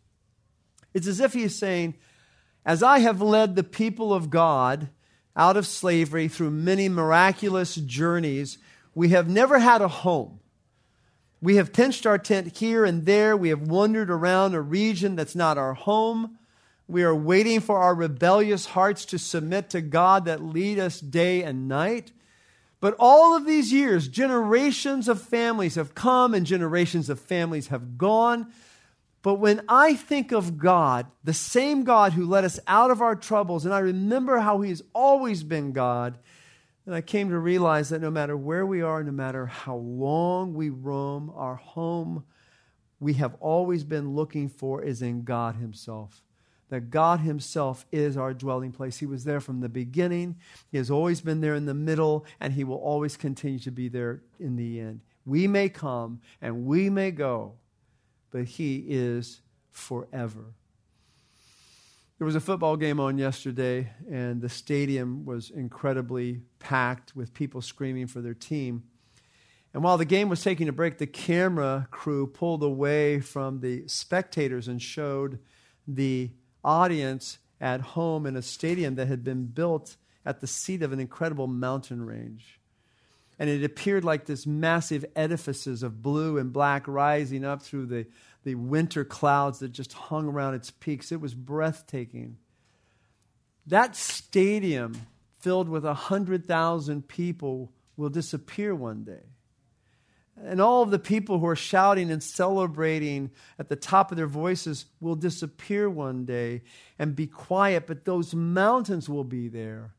[0.94, 1.96] It's as if he is saying,
[2.64, 4.90] As I have led the people of God
[5.36, 8.60] out of slavery through many miraculous journeys,
[8.94, 10.40] we have never had a home.
[11.42, 13.36] We have pinched our tent here and there.
[13.36, 16.38] We have wandered around a region that's not our home.
[16.88, 21.44] We are waiting for our rebellious hearts to submit to God that lead us day
[21.44, 22.12] and night.
[22.80, 27.98] But all of these years, generations of families have come and generations of families have
[27.98, 28.52] gone.
[29.24, 33.16] But when I think of God, the same God who led us out of our
[33.16, 36.20] troubles, and I remember how He's always been God,
[36.86, 40.54] then I came to realize that no matter where we are, no matter how long
[40.54, 42.26] we roam, our home
[43.00, 46.22] we have always been looking for is in God Himself
[46.70, 48.98] that God Himself is our dwelling place.
[48.98, 50.38] He was there from the beginning,
[50.72, 53.88] He has always been there in the middle, and He will always continue to be
[53.88, 55.02] there in the end.
[55.26, 57.54] We may come and we may go,
[58.32, 60.54] but He is forever.
[62.18, 67.62] There was a football game on yesterday, and the stadium was incredibly packed with people
[67.62, 68.84] screaming for their team.
[69.74, 73.86] And while the game was taking a break, the camera crew pulled away from the
[73.90, 75.40] spectators and showed
[75.86, 76.32] the
[76.66, 81.00] audience at home in a stadium that had been built at the seat of an
[81.00, 82.60] incredible mountain range.
[83.38, 88.08] And it appeared like this massive edifices of blue and black rising up through the,
[88.44, 91.12] the winter clouds that just hung around its peaks.
[91.12, 92.38] It was breathtaking.
[93.68, 95.02] That stadium
[95.40, 99.35] filled with 100,000 people will disappear one day.
[100.44, 104.28] And all of the people who are shouting and celebrating at the top of their
[104.28, 106.62] voices will disappear one day
[107.00, 109.94] and be quiet, but those mountains will be there.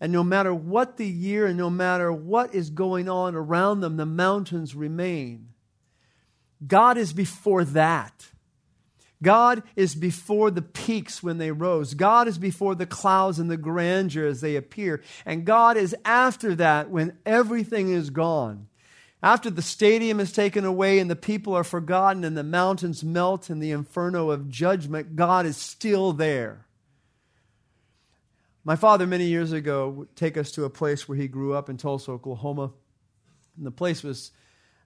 [0.00, 3.96] And no matter what the year and no matter what is going on around them,
[3.96, 5.50] the mountains remain.
[6.66, 8.28] God is before that.
[9.22, 11.94] God is before the peaks when they rose.
[11.94, 15.02] God is before the clouds and the grandeur as they appear.
[15.24, 18.66] And God is after that when everything is gone.
[19.24, 23.48] After the stadium is taken away and the people are forgotten and the mountains melt
[23.48, 26.66] in the inferno of judgment, God is still there.
[28.64, 31.70] My father, many years ago, would take us to a place where he grew up
[31.70, 32.72] in Tulsa, Oklahoma.
[33.56, 34.30] And the place was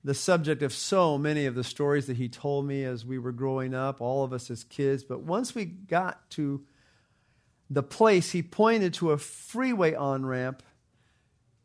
[0.04, 3.32] the subject of so many of the stories that he told me as we were
[3.32, 5.02] growing up, all of us as kids.
[5.02, 6.64] But once we got to
[7.68, 10.62] the place, he pointed to a freeway on ramp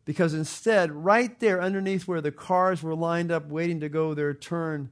[0.06, 4.34] because instead, right there underneath where the cars were lined up waiting to go their
[4.34, 4.90] turn,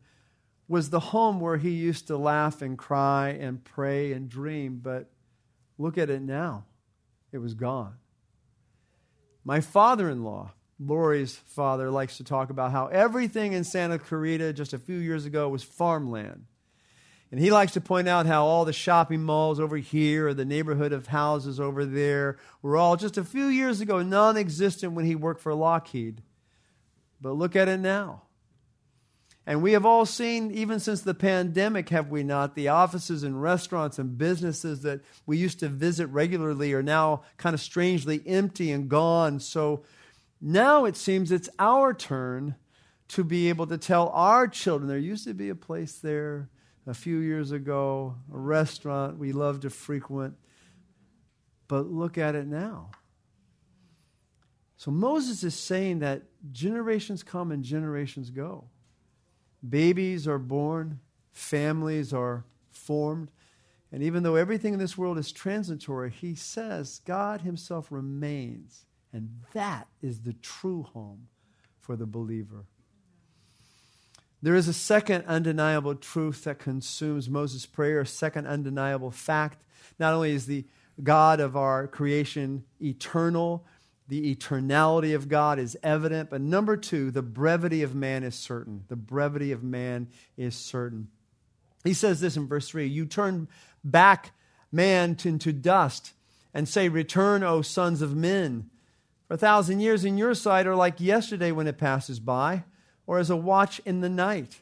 [0.67, 5.09] was the home where he used to laugh and cry and pray and dream, but
[5.77, 6.65] look at it now.
[7.33, 7.95] It was gone.
[9.43, 14.53] My father in law, Lori's father, likes to talk about how everything in Santa Clarita
[14.53, 16.45] just a few years ago was farmland.
[17.31, 20.43] And he likes to point out how all the shopping malls over here or the
[20.43, 25.05] neighborhood of houses over there were all just a few years ago non existent when
[25.05, 26.21] he worked for Lockheed.
[27.21, 28.23] But look at it now.
[29.47, 33.41] And we have all seen, even since the pandemic, have we not, the offices and
[33.41, 38.71] restaurants and businesses that we used to visit regularly are now kind of strangely empty
[38.71, 39.39] and gone.
[39.39, 39.83] So
[40.41, 42.55] now it seems it's our turn
[43.09, 46.49] to be able to tell our children there used to be a place there
[46.87, 50.35] a few years ago, a restaurant we love to frequent,
[51.67, 52.91] but look at it now.
[54.77, 58.65] So Moses is saying that generations come and generations go.
[59.67, 60.99] Babies are born,
[61.31, 63.29] families are formed.
[63.91, 68.85] And even though everything in this world is transitory, he says God himself remains.
[69.13, 71.27] And that is the true home
[71.79, 72.65] for the believer.
[74.41, 79.63] There is a second undeniable truth that consumes Moses' prayer, a second undeniable fact.
[79.99, 80.65] Not only is the
[81.03, 83.65] God of our creation eternal,
[84.07, 88.83] the eternality of God is evident, but number two, the brevity of man is certain.
[88.87, 91.09] The brevity of man is certain.
[91.83, 93.47] He says this in verse 3 You turn
[93.83, 94.31] back
[94.71, 96.13] man into dust
[96.53, 98.69] and say, Return, O sons of men.
[99.27, 102.63] For a thousand years in your sight are like yesterday when it passes by
[103.05, 104.61] or as a watch in the night.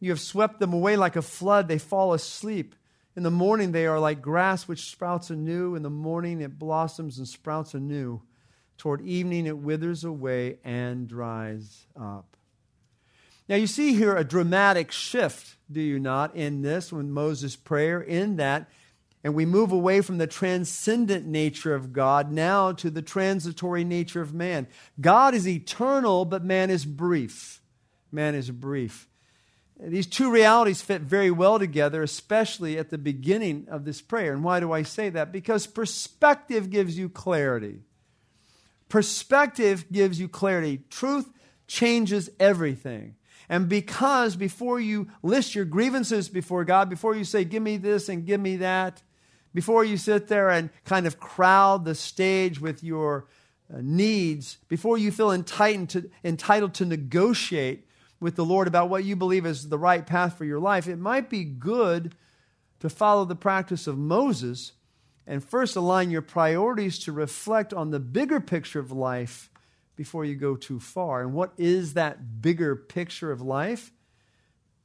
[0.00, 2.74] You have swept them away like a flood, they fall asleep.
[3.16, 5.74] In the morning, they are like grass which sprouts anew.
[5.74, 8.22] In the morning, it blossoms and sprouts anew.
[8.76, 12.36] Toward evening, it withers away and dries up.
[13.48, 18.00] Now, you see here a dramatic shift, do you not, in this, when Moses' prayer,
[18.00, 18.68] in that,
[19.22, 24.20] and we move away from the transcendent nature of God now to the transitory nature
[24.20, 24.66] of man.
[25.00, 27.62] God is eternal, but man is brief
[28.14, 29.08] man is brief.
[29.80, 34.32] These two realities fit very well together, especially at the beginning of this prayer.
[34.32, 35.32] And why do I say that?
[35.32, 37.80] Because perspective gives you clarity.
[38.88, 40.82] Perspective gives you clarity.
[40.90, 41.30] Truth
[41.66, 43.16] changes everything.
[43.48, 48.08] And because before you list your grievances before God, before you say, Give me this
[48.08, 49.02] and give me that,
[49.52, 53.26] before you sit there and kind of crowd the stage with your
[53.72, 57.86] uh, needs, before you feel entitled to, entitled to negotiate
[58.24, 60.98] with the Lord about what you believe is the right path for your life, it
[60.98, 62.14] might be good
[62.80, 64.72] to follow the practice of Moses
[65.26, 69.50] and first align your priorities to reflect on the bigger picture of life
[69.94, 71.20] before you go too far.
[71.20, 73.92] And what is that bigger picture of life?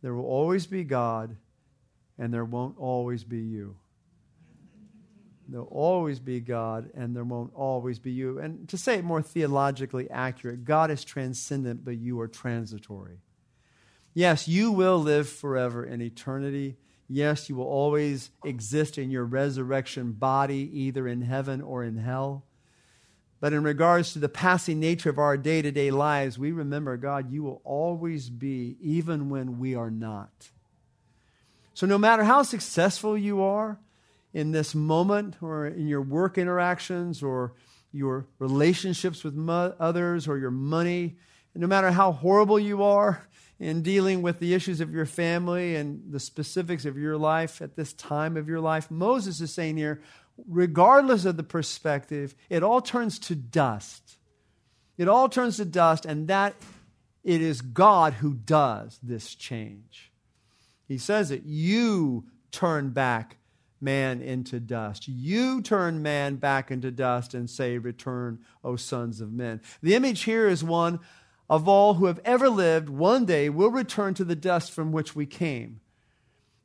[0.01, 1.37] There will always be God,
[2.17, 3.77] and there won't always be you.
[5.47, 8.39] There'll always be God, and there won't always be you.
[8.39, 13.19] And to say it more theologically accurate, God is transcendent, but you are transitory.
[14.13, 16.77] Yes, you will live forever in eternity.
[17.07, 22.45] Yes, you will always exist in your resurrection body, either in heaven or in hell.
[23.39, 26.97] But in regards to the passing nature of our day to day lives, we remember,
[26.97, 30.49] God, you will always be, even when we are not.
[31.73, 33.79] So, no matter how successful you are
[34.33, 37.53] in this moment, or in your work interactions, or
[37.91, 41.17] your relationships with mo- others, or your money,
[41.55, 43.27] no matter how horrible you are,
[43.59, 47.75] in dealing with the issues of your family and the specifics of your life at
[47.75, 50.01] this time of your life, Moses is saying here,
[50.47, 54.17] regardless of the perspective, it all turns to dust.
[54.97, 56.55] It all turns to dust, and that
[57.23, 60.11] it is God who does this change.
[60.87, 63.37] He says it, you turn back
[63.81, 65.07] man into dust.
[65.07, 69.61] You turn man back into dust and say, Return, O sons of men.
[69.81, 70.99] The image here is one
[71.49, 75.15] of all who have ever lived one day will return to the dust from which
[75.15, 75.79] we came.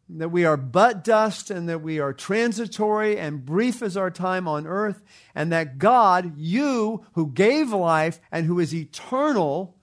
[0.08, 4.46] That we are but dust and that we are transitory and brief as our time
[4.46, 5.02] on earth,
[5.34, 9.76] and that God, you who gave life and who is eternal,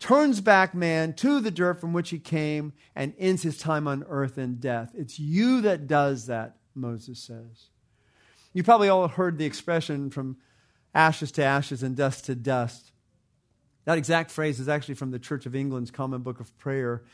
[0.00, 4.04] turns back man to the dirt from which he came and ends his time on
[4.08, 4.90] earth in death.
[4.96, 7.70] It's you that does that, Moses says.
[8.52, 10.38] You probably all heard the expression from
[10.92, 12.90] ashes to ashes and dust to dust.
[13.86, 17.04] That exact phrase is actually from the Church of England's Common Book of Prayer,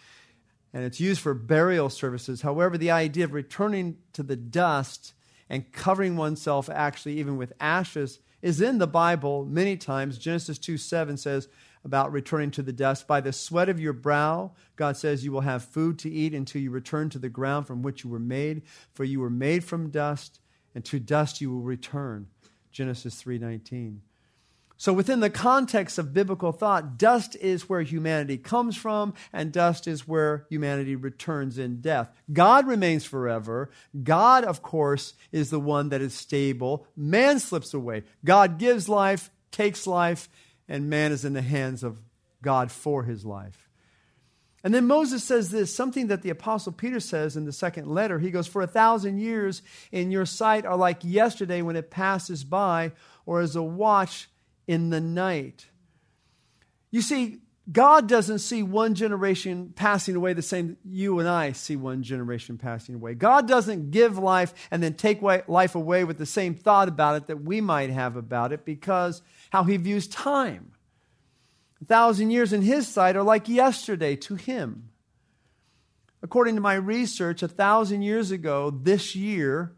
[0.73, 2.41] and it's used for burial services.
[2.41, 5.13] However, the idea of returning to the dust
[5.51, 10.17] and covering oneself actually even with ashes is in the Bible many times.
[10.17, 11.47] Genesis 2 7 says
[11.85, 13.07] about returning to the dust.
[13.07, 16.63] By the sweat of your brow, God says, you will have food to eat until
[16.63, 18.63] you return to the ground from which you were made,
[18.95, 20.41] for you were made from dust,
[20.75, 22.29] and to dust you will return.
[22.71, 23.99] Genesis 3:19.
[24.77, 29.87] So, within the context of biblical thought, dust is where humanity comes from, and dust
[29.87, 32.11] is where humanity returns in death.
[32.33, 33.71] God remains forever.
[34.03, 36.87] God, of course, is the one that is stable.
[36.97, 38.03] Man slips away.
[38.25, 40.29] God gives life, takes life,
[40.69, 42.01] and man is in the hands of
[42.41, 43.69] God for his life.
[44.65, 48.19] And then Moses says this, something that the Apostle Peter says in the second letter.
[48.19, 52.45] He goes, For a thousand years in your sight are like yesterday when it passes
[52.45, 52.93] by,
[53.27, 54.29] or as a watch
[54.67, 55.67] in the night.
[56.91, 57.39] You see,
[57.71, 62.59] God doesn't see one generation passing away the same you and I see one generation
[62.59, 63.15] passing away.
[63.15, 67.27] God doesn't give life and then take life away with the same thought about it
[67.29, 70.73] that we might have about it because how he views time.
[71.81, 74.91] A thousand years in his sight are like yesterday to him.
[76.21, 79.73] According to my research, a thousand years ago, this year,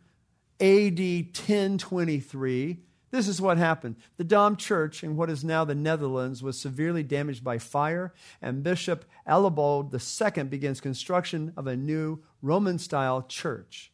[0.60, 2.78] AD 1023,
[3.14, 3.94] this is what happened.
[4.16, 8.12] The Dom Church in what is now the Netherlands was severely damaged by fire,
[8.42, 13.92] and Bishop Adalbold II begins construction of a new Roman style church.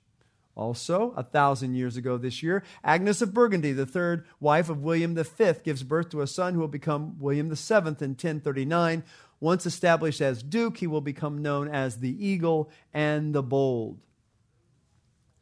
[0.57, 5.15] Also, a thousand years ago this year, Agnes of Burgundy, the third wife of William
[5.15, 9.05] V, gives birth to a son who will become William VII in 1039.
[9.39, 13.99] Once established as Duke, he will become known as the Eagle and the Bold.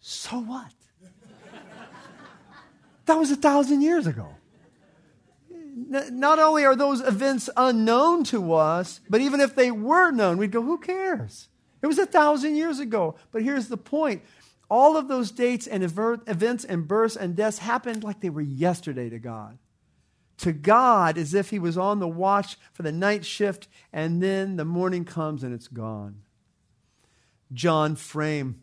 [0.01, 0.73] So what?
[3.09, 4.29] That was a thousand years ago.
[5.51, 10.53] Not only are those events unknown to us, but even if they were known, we'd
[10.53, 11.49] go, who cares?
[11.81, 13.15] It was a thousand years ago.
[13.33, 14.23] But here's the point
[14.71, 19.09] all of those dates and events and births and deaths happened like they were yesterday
[19.09, 19.57] to God.
[20.39, 24.57] To God, as if He was on the watch for the night shift, and then
[24.57, 26.25] the morning comes and it's gone.
[27.55, 28.61] John Frame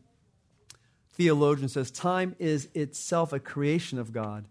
[1.15, 4.47] theologian says time is itself a creation of God.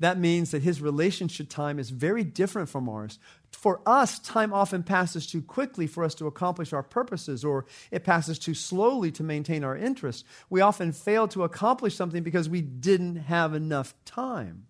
[0.00, 3.18] That means that his relationship to time is very different from ours.
[3.50, 8.04] For us, time often passes too quickly for us to accomplish our purposes, or it
[8.04, 10.24] passes too slowly to maintain our interest.
[10.50, 14.66] We often fail to accomplish something because we didn't have enough time.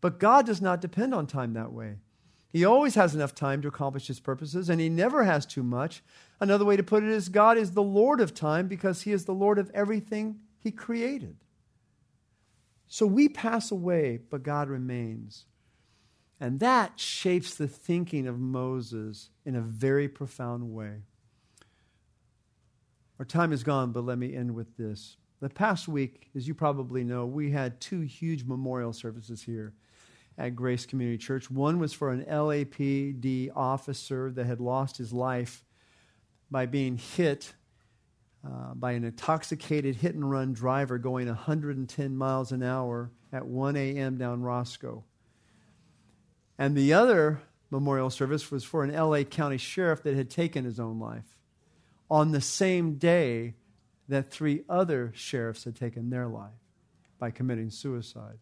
[0.00, 1.96] But God does not depend on time that way.
[2.52, 6.02] He always has enough time to accomplish his purposes, and he never has too much.
[6.40, 9.26] Another way to put it is God is the Lord of time because he is
[9.26, 11.36] the Lord of everything he created.
[12.86, 15.46] So we pass away, but God remains.
[16.40, 21.02] And that shapes the thinking of Moses in a very profound way.
[23.18, 25.18] Our time is gone, but let me end with this.
[25.40, 29.74] The past week, as you probably know, we had two huge memorial services here
[30.38, 31.50] at Grace Community Church.
[31.50, 35.64] One was for an LAPD officer that had lost his life
[36.50, 37.52] by being hit
[38.46, 43.76] uh, by an intoxicated hit and run driver going 110 miles an hour at 1
[43.76, 44.16] a.m.
[44.16, 45.04] down Roscoe.
[46.58, 50.80] And the other memorial service was for an LA County sheriff that had taken his
[50.80, 51.38] own life
[52.10, 53.54] on the same day
[54.08, 56.50] that three other sheriffs had taken their life
[57.18, 58.38] by committing suicide.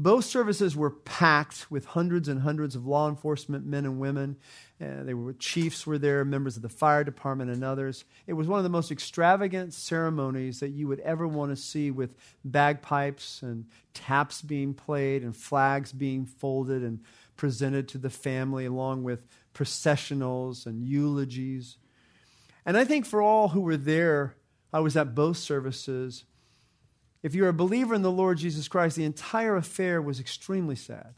[0.00, 4.36] Both services were packed with hundreds and hundreds of law enforcement men and women.
[4.80, 8.04] Uh, they were chiefs were there, members of the fire department, and others.
[8.28, 11.90] It was one of the most extravagant ceremonies that you would ever want to see,
[11.90, 17.00] with bagpipes and taps being played and flags being folded and
[17.36, 21.76] presented to the family, along with processionals and eulogies.
[22.64, 24.36] And I think for all who were there,
[24.72, 26.22] I was at both services
[27.22, 31.14] if you're a believer in the Lord Jesus Christ, the entire affair was extremely sad.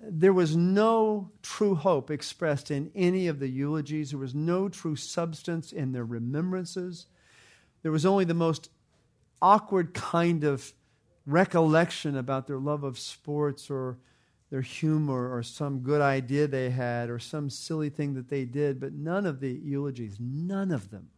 [0.00, 4.10] There was no true hope expressed in any of the eulogies.
[4.10, 7.06] There was no true substance in their remembrances.
[7.82, 8.70] There was only the most
[9.40, 10.72] awkward kind of
[11.24, 13.98] recollection about their love of sports or
[14.50, 18.78] their humor or some good idea they had or some silly thing that they did.
[18.78, 21.08] But none of the eulogies, none of them,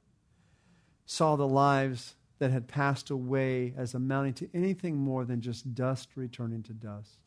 [1.04, 6.10] saw the lives that had passed away as amounting to anything more than just dust
[6.16, 7.18] returning to dust.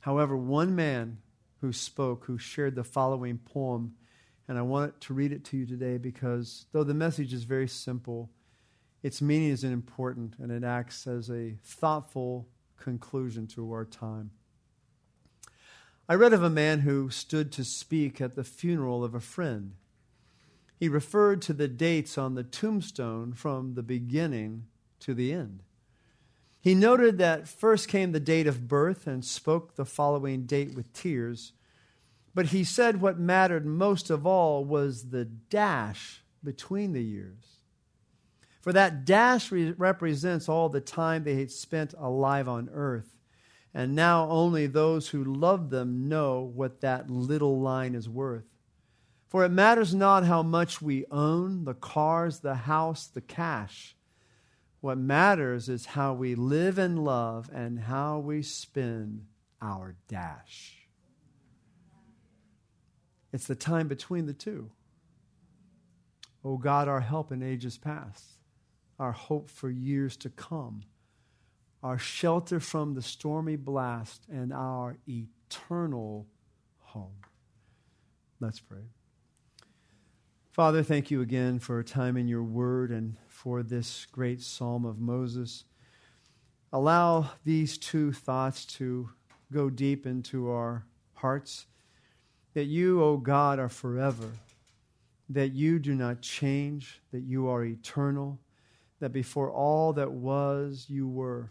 [0.00, 1.18] However, one man
[1.60, 3.94] who spoke, who shared the following poem,
[4.48, 7.68] and I want to read it to you today because though the message is very
[7.68, 8.30] simple,
[9.02, 12.48] its meaning is important and it acts as a thoughtful
[12.78, 14.32] conclusion to our time.
[16.08, 19.74] I read of a man who stood to speak at the funeral of a friend
[20.78, 24.64] he referred to the dates on the tombstone from the beginning
[25.00, 25.62] to the end.
[26.60, 30.92] He noted that first came the date of birth and spoke the following date with
[30.92, 31.52] tears.
[32.34, 37.58] But he said what mattered most of all was the dash between the years.
[38.60, 43.16] For that dash re- represents all the time they had spent alive on earth.
[43.74, 48.51] And now only those who love them know what that little line is worth.
[49.32, 53.96] For it matters not how much we own the cars, the house, the cash.
[54.82, 59.24] What matters is how we live and love and how we spend
[59.62, 60.86] our dash.
[63.32, 64.70] It's the time between the two.
[66.44, 68.22] O oh God, our help in ages past
[68.98, 70.82] our hope for years to come,
[71.82, 76.26] our shelter from the stormy blast, and our eternal
[76.80, 77.16] home.
[78.38, 78.82] Let's pray.
[80.52, 84.84] Father, thank you again for a time in your word and for this great psalm
[84.84, 85.64] of Moses.
[86.74, 89.08] Allow these two thoughts to
[89.50, 90.84] go deep into our
[91.14, 91.66] hearts
[92.52, 94.30] that you, O oh God, are forever,
[95.30, 98.38] that you do not change, that you are eternal
[99.02, 101.50] that before all that was, you were.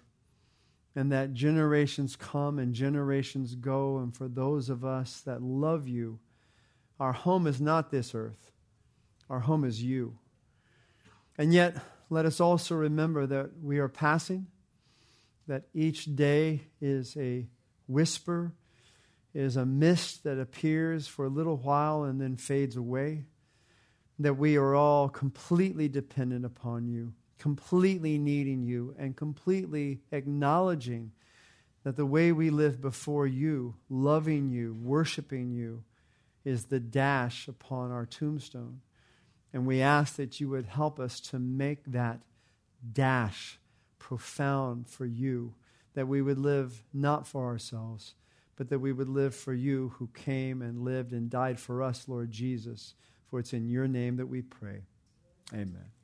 [0.95, 3.97] And that generations come and generations go.
[3.97, 6.20] And for those of us that love you,
[6.99, 8.51] our home is not this earth,
[9.32, 10.18] our home is you.
[11.38, 11.78] And yet,
[12.10, 14.48] let us also remember that we are passing,
[15.48, 17.48] that each day is a
[17.88, 18.52] whisper,
[19.34, 23.24] is a mist that appears for a little while and then fades away,
[24.20, 31.12] that we are all completely dependent upon you completely needing you and completely acknowledging
[31.84, 35.84] that the way we live before you, loving you, worshiping you,
[36.46, 38.80] is the dash upon our tombstone.
[39.54, 42.22] And we ask that you would help us to make that
[42.93, 43.60] dash
[43.99, 45.54] profound for you,
[45.93, 48.16] that we would live not for ourselves,
[48.56, 52.08] but that we would live for you who came and lived and died for us,
[52.08, 52.93] Lord Jesus.
[53.28, 54.82] For it's in your name that we pray.
[55.54, 56.01] Amen.